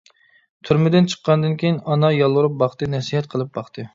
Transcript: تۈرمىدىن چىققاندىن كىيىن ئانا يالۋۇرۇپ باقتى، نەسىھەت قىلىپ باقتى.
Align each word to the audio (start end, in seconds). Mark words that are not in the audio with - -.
تۈرمىدىن 0.69 1.09
چىققاندىن 1.11 1.53
كىيىن 1.63 1.77
ئانا 1.93 2.11
يالۋۇرۇپ 2.15 2.57
باقتى، 2.65 2.91
نەسىھەت 2.97 3.33
قىلىپ 3.35 3.55
باقتى. 3.59 3.89